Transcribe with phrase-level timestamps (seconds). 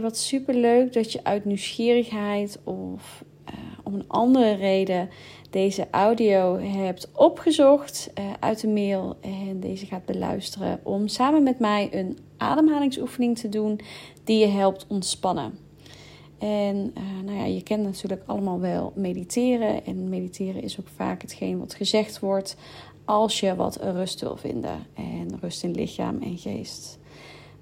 [0.00, 3.54] je wat superleuk dat je uit nieuwsgierigheid of uh,
[3.84, 5.08] om een andere reden
[5.50, 11.58] deze audio hebt opgezocht uh, uit de mail en deze gaat beluisteren om samen met
[11.58, 13.80] mij een ademhalingsoefening te doen
[14.24, 15.58] die je helpt ontspannen.
[16.38, 19.84] En uh, nou ja, je kent natuurlijk allemaal wel mediteren.
[19.86, 22.56] En mediteren is ook vaak hetgeen wat gezegd wordt
[23.04, 24.86] als je wat rust wil vinden.
[24.94, 26.98] En rust in lichaam en geest.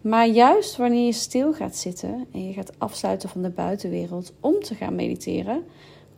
[0.00, 4.60] Maar juist wanneer je stil gaat zitten en je gaat afsluiten van de buitenwereld om
[4.60, 5.64] te gaan mediteren,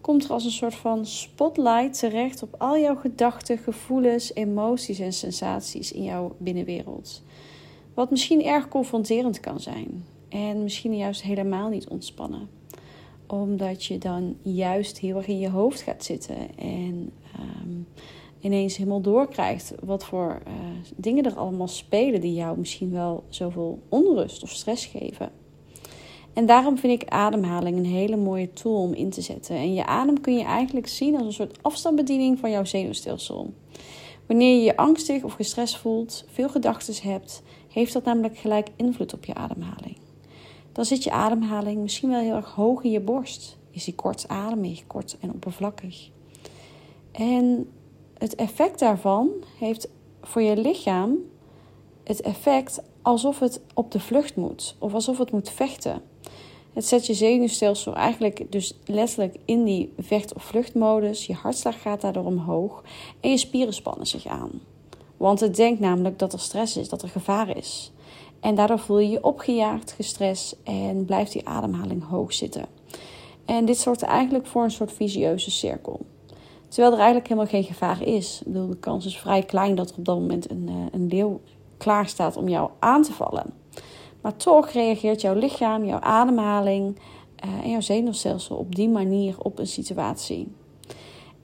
[0.01, 5.13] komt er als een soort van spotlight terecht op al jouw gedachten, gevoelens, emoties en
[5.13, 7.23] sensaties in jouw binnenwereld.
[7.95, 12.49] Wat misschien erg confronterend kan zijn en misschien juist helemaal niet ontspannen
[13.31, 17.87] omdat je dan juist heel erg in je hoofd gaat zitten en um,
[18.41, 20.53] ineens helemaal doorkrijgt wat voor uh,
[20.97, 25.33] dingen er allemaal spelen die jou misschien wel zoveel onrust of stress geven.
[26.33, 29.57] En daarom vind ik ademhaling een hele mooie tool om in te zetten.
[29.57, 33.53] En je adem kun je eigenlijk zien als een soort afstandsbediening van jouw zenuwstelsel.
[34.27, 39.15] Wanneer je je angstig of gestrest voelt, veel gedachten hebt, heeft dat namelijk gelijk invloed
[39.15, 39.97] op je ademhaling.
[40.73, 43.59] Dan zit je ademhaling misschien wel heel erg hoog in je borst.
[43.71, 46.11] Is die kortademig, kort en oppervlakkig.
[47.13, 47.69] En
[48.21, 49.89] het effect daarvan heeft
[50.23, 51.19] voor je lichaam
[52.05, 56.03] het effect alsof het op de vlucht moet of alsof het moet vechten.
[56.73, 61.27] Het zet je zenuwstelsel eigenlijk dus letterlijk in die vecht- of vluchtmodus.
[61.27, 62.83] Je hartslag gaat daardoor omhoog
[63.21, 64.51] en je spieren spannen zich aan.
[65.17, 67.93] Want het denkt namelijk dat er stress is, dat er gevaar is.
[68.41, 72.67] En daardoor voel je je opgejaagd, gestrest en blijft die ademhaling hoog zitten.
[73.45, 76.01] En dit zorgt eigenlijk voor een soort visieuze cirkel.
[76.71, 78.41] Terwijl er eigenlijk helemaal geen gevaar is.
[78.41, 81.07] Ik bedoel, de kans is vrij klein dat er op dat moment een, eh, een
[81.07, 81.41] leeuw
[81.77, 83.53] klaar staat om jou aan te vallen.
[84.21, 86.99] Maar toch reageert jouw lichaam, jouw ademhaling
[87.45, 90.53] uh, en jouw zenuwstelsel op die manier op een situatie.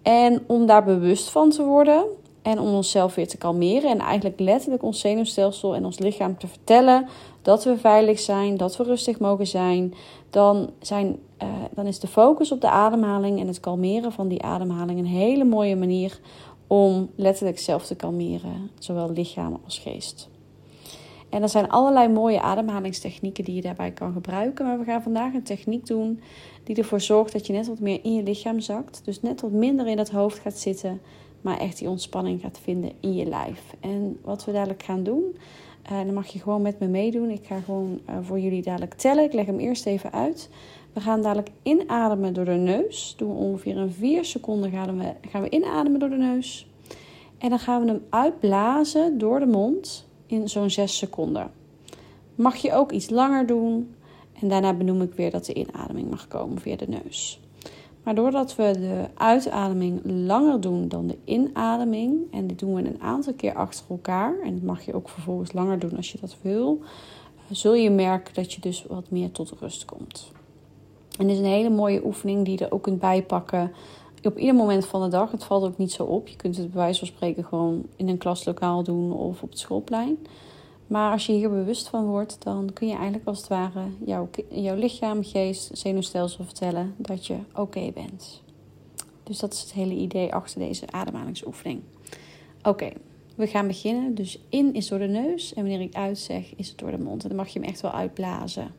[0.02, 2.04] En om daar bewust van te worden
[2.46, 6.46] en om onszelf weer te kalmeren en eigenlijk letterlijk ons zenuwstelsel en ons lichaam te
[6.46, 7.06] vertellen
[7.42, 9.94] dat we veilig zijn, dat we rustig mogen zijn,
[10.30, 14.42] dan, zijn, uh, dan is de focus op de ademhaling en het kalmeren van die
[14.42, 16.20] ademhaling een hele mooie manier
[16.66, 20.28] om letterlijk zelf te kalmeren, zowel lichaam als geest.
[21.28, 24.64] En er zijn allerlei mooie ademhalingstechnieken die je daarbij kan gebruiken.
[24.64, 26.20] Maar we gaan vandaag een techniek doen
[26.64, 29.00] die ervoor zorgt dat je net wat meer in je lichaam zakt.
[29.04, 31.00] Dus net wat minder in het hoofd gaat zitten,
[31.46, 33.74] maar echt die ontspanning gaat vinden in je lijf.
[33.80, 35.36] En wat we dadelijk gaan doen,
[35.92, 37.30] uh, dan mag je gewoon met me meedoen.
[37.30, 39.24] Ik ga gewoon uh, voor jullie dadelijk tellen.
[39.24, 40.48] Ik leg hem eerst even uit.
[40.92, 43.14] We gaan dadelijk inademen door de neus.
[43.16, 46.66] Doen we ongeveer een 4 seconden gaan we, gaan we inademen door de neus.
[47.38, 51.50] En dan gaan we hem uitblazen door de mond in zo'n 6 seconden.
[52.34, 53.94] Mag je ook iets langer doen.
[54.40, 57.40] En daarna benoem ik weer dat de inademing mag komen via de neus.
[58.06, 63.02] Maar doordat we de uitademing langer doen dan de inademing, en dit doen we een
[63.02, 66.36] aantal keer achter elkaar, en dat mag je ook vervolgens langer doen als je dat
[66.42, 66.80] wil,
[67.50, 70.32] zul je merken dat je dus wat meer tot rust komt.
[71.18, 73.72] En dit is een hele mooie oefening die je er ook kunt bijpakken
[74.22, 75.30] op ieder moment van de dag.
[75.30, 76.28] Het valt ook niet zo op.
[76.28, 79.58] Je kunt het bij wijze van spreken gewoon in een klaslokaal doen of op het
[79.58, 80.18] schoolplein.
[80.86, 84.28] Maar als je hier bewust van wordt, dan kun je eigenlijk als het ware jouw,
[84.48, 88.42] jouw lichaam, geest, zenuwstelsel vertellen dat je oké bent.
[89.22, 91.80] Dus dat is het hele idee achter deze ademhalingsoefening.
[92.62, 92.88] Oké,
[93.36, 94.14] we gaan beginnen.
[94.14, 96.98] Dus in is door de neus en wanneer ik uit zeg, is het door de
[96.98, 97.22] mond.
[97.22, 98.74] En dan mag je hem echt wel uitblazen.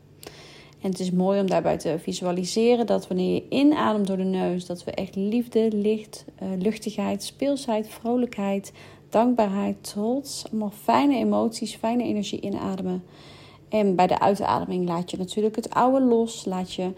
[0.80, 4.66] En het is mooi om daarbij te visualiseren dat wanneer je inademt door de neus,
[4.66, 8.72] dat we echt liefde, licht, uh, luchtigheid, speelsheid, vrolijkheid,
[9.08, 13.04] dankbaarheid, trots, allemaal fijne emoties, fijne energie inademen.
[13.68, 16.44] En bij de uitademing laat je natuurlijk het oude los.
[16.44, 16.92] Laat je,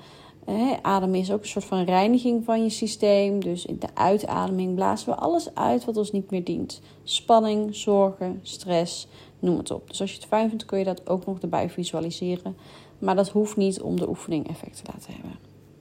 [0.82, 3.40] ademen is ook een soort van reiniging van je systeem.
[3.40, 6.80] Dus in de uitademing blazen we alles uit wat ons niet meer dient.
[7.02, 9.88] Spanning, zorgen, stress, noem het op.
[9.88, 12.56] Dus als je het fijn vindt, kun je dat ook nog erbij visualiseren.
[12.98, 15.38] Maar dat hoeft niet om de oefening effect te laten hebben.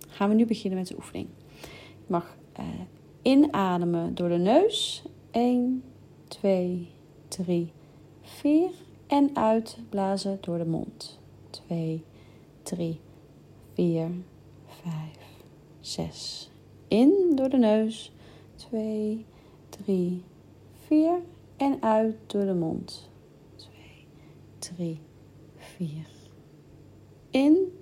[0.07, 1.27] Gaan we nu beginnen met de oefening.
[1.61, 2.65] Je mag eh,
[3.21, 5.03] inademen door de neus.
[5.31, 5.83] 1,
[6.29, 6.87] 2,
[7.27, 7.71] 3,
[8.21, 8.71] 4.
[9.07, 11.19] En uitblazen door de mond.
[11.49, 12.03] 2,
[12.63, 12.99] 3,
[13.73, 14.11] 4,
[14.65, 14.93] 5,
[15.79, 16.49] 6.
[16.87, 18.11] In door de neus.
[18.55, 19.25] 2,
[19.69, 20.23] 3,
[20.87, 21.21] 4.
[21.57, 23.09] En uit door de mond.
[23.55, 24.07] 2,
[24.59, 24.99] 3,
[25.55, 26.07] 4.
[27.29, 27.81] In.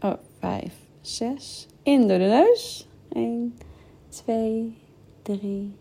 [0.00, 1.66] Oh, 5, 6.
[1.82, 2.88] In door de neus.
[3.08, 3.58] 1,
[4.08, 4.76] 2,
[5.22, 5.74] 3,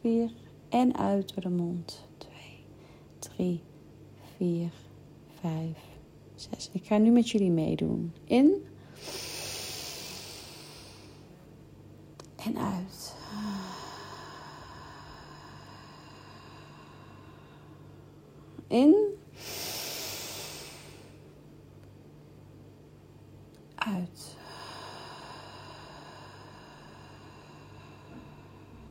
[0.00, 0.30] 4.
[0.76, 2.08] En uit door de mond.
[2.18, 2.30] 2,
[3.18, 3.62] 3,
[4.36, 4.70] 4,
[5.40, 5.52] 5,
[6.34, 6.70] zes.
[6.72, 8.12] Ik ga nu met jullie meedoen.
[8.24, 8.66] In.
[12.36, 13.14] En uit.
[18.66, 18.94] In.
[23.74, 24.36] Uit.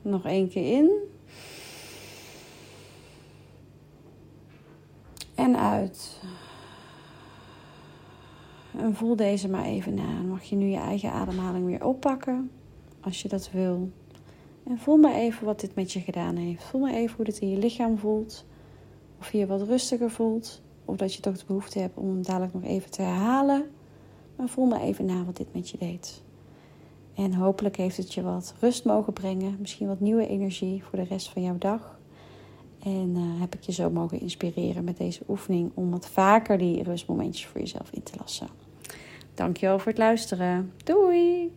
[0.02, 1.14] Nog één keer in.
[5.36, 6.22] En uit.
[8.78, 10.22] En voel deze maar even na.
[10.28, 12.52] Mag je nu je eigen ademhaling weer oppakken,
[13.02, 13.90] als je dat wil.
[14.64, 16.64] En voel maar even wat dit met je gedaan heeft.
[16.64, 18.46] Voel maar even hoe dit in je lichaam voelt.
[19.20, 20.62] Of je je wat rustiger voelt.
[20.86, 23.66] Of dat je toch de behoefte hebt om dadelijk nog even te herhalen.
[24.36, 26.24] Maar voel maar even na wat dit met je deed.
[27.16, 29.58] En hopelijk heeft het je wat rust mogen brengen.
[29.60, 31.95] Misschien wat nieuwe energie voor de rest van jouw dag.
[32.86, 36.84] En uh, heb ik je zo mogen inspireren met deze oefening om wat vaker die
[36.84, 38.48] rustmomentjes voor jezelf in te lassen.
[39.34, 40.72] Dankjewel voor het luisteren.
[40.84, 41.52] Doei!